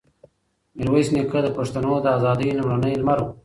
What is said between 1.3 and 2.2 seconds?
د پښتنو د